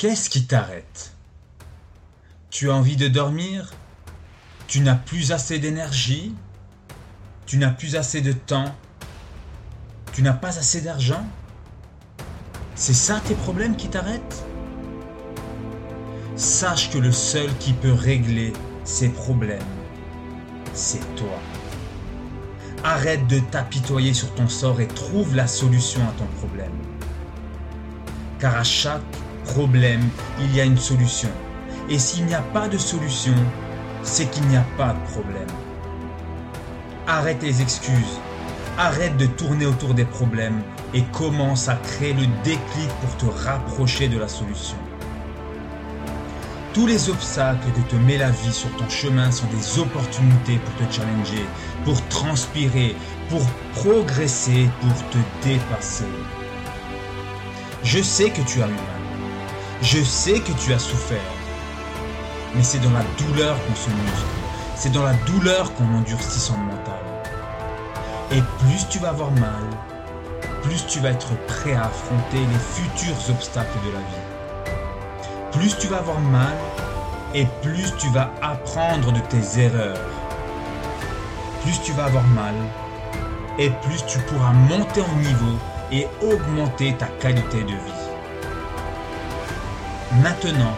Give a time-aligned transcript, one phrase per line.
[0.00, 1.12] Qu'est-ce qui t'arrête?
[2.48, 3.70] Tu as envie de dormir?
[4.66, 6.34] Tu n'as plus assez d'énergie?
[7.44, 8.74] Tu n'as plus assez de temps?
[10.14, 11.22] Tu n'as pas assez d'argent?
[12.76, 14.42] C'est ça tes problèmes qui t'arrêtent?
[16.34, 18.54] Sache que le seul qui peut régler
[18.84, 19.60] ces problèmes,
[20.72, 21.38] c'est toi.
[22.84, 26.72] Arrête de t'apitoyer sur ton sort et trouve la solution à ton problème.
[28.38, 29.02] Car à chaque
[30.38, 31.28] il y a une solution.
[31.88, 33.34] Et s'il n'y a pas de solution,
[34.02, 35.48] c'est qu'il n'y a pas de problème.
[37.06, 38.20] Arrête les excuses.
[38.78, 40.62] Arrête de tourner autour des problèmes
[40.94, 44.76] et commence à créer le déclic pour te rapprocher de la solution.
[46.72, 50.74] Tous les obstacles que te met la vie sur ton chemin sont des opportunités pour
[50.86, 51.44] te challenger,
[51.84, 52.94] pour transpirer,
[53.28, 56.04] pour progresser, pour te dépasser.
[57.82, 58.99] Je sais que tu as eu mal.
[59.82, 61.18] Je sais que tu as souffert.
[62.54, 64.26] Mais c'est dans la douleur qu'on se muscle.
[64.76, 67.04] C'est dans la douleur qu'on endurcit son mental.
[68.32, 69.64] Et plus tu vas avoir mal,
[70.62, 74.30] plus tu vas être prêt à affronter les futurs obstacles de la vie
[75.52, 76.54] plus tu vas avoir mal
[77.34, 79.98] et plus tu vas apprendre de tes erreurs.
[81.62, 82.54] Plus tu vas avoir mal
[83.58, 85.58] et plus tu pourras monter en niveau
[85.92, 87.99] et augmenter ta qualité de vie.
[90.12, 90.74] Maintenant,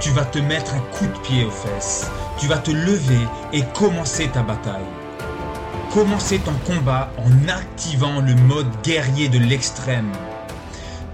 [0.00, 2.10] tu vas te mettre un coup de pied aux fesses.
[2.38, 4.80] Tu vas te lever et commencer ta bataille.
[5.92, 10.10] Commencer ton combat en activant le mode guerrier de l'extrême.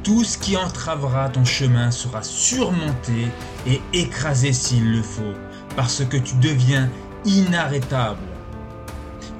[0.04, 3.32] Tout ce qui entravera ton chemin sera surmonté
[3.66, 5.34] et écrasé s'il le faut,
[5.74, 6.88] parce que tu deviens
[7.24, 8.22] inarrêtable.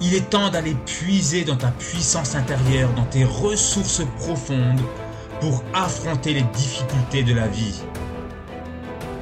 [0.01, 4.83] Il est temps d'aller puiser dans ta puissance intérieure, dans tes ressources profondes,
[5.41, 7.83] pour affronter les difficultés de la vie.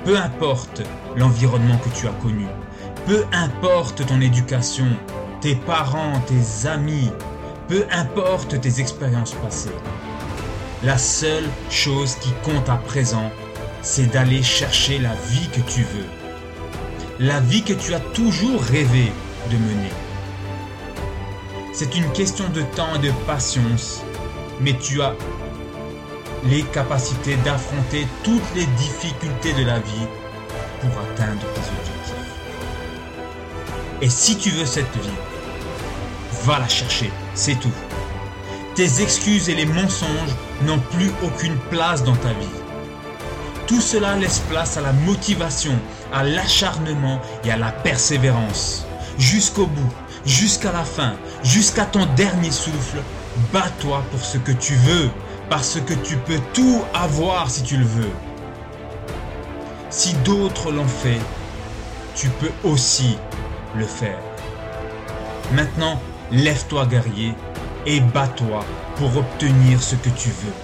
[0.05, 0.83] Peu importe
[1.17, 2.47] l'environnement que tu as connu,
[3.07, 4.87] peu importe ton éducation,
[5.41, 7.11] tes parents, tes amis,
[7.69, 9.71] peu importe tes expériences passées.
[10.83, 13.31] La seule chose qui compte à présent,
[13.83, 16.07] c'est d'aller chercher la vie que tu veux.
[17.19, 19.13] La vie que tu as toujours rêvé
[19.51, 19.93] de mener.
[21.73, 24.03] C'est une question de temps et de patience,
[24.61, 25.15] mais tu as
[26.47, 30.07] les capacités d'affronter toutes les difficultés de la vie
[30.81, 32.15] pour atteindre tes objectifs.
[34.03, 35.11] Et si tu veux cette vie,
[36.45, 37.73] va la chercher, c'est tout.
[38.75, 42.61] Tes excuses et les mensonges n'ont plus aucune place dans ta vie.
[43.67, 45.79] Tout cela laisse place à la motivation,
[46.13, 48.85] à l'acharnement et à la persévérance.
[49.17, 49.93] Jusqu'au bout,
[50.27, 52.99] jusqu'à la fin, jusqu'à ton dernier souffle,
[53.53, 55.09] bats-toi pour ce que tu veux,
[55.49, 58.13] parce que tu peux tout avoir si tu le veux.
[59.91, 61.21] Si d'autres l'ont fait,
[62.15, 63.17] tu peux aussi
[63.77, 64.19] le faire.
[65.53, 66.01] Maintenant,
[66.31, 67.35] lève-toi guerrier
[67.87, 68.65] et bats-toi
[68.97, 70.64] pour obtenir ce que tu veux.